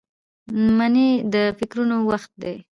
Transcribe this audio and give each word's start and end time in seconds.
منی 0.77 1.09
د 1.33 1.35
فکرونو 1.57 1.97
وخت 2.09 2.31
دی 2.41 2.55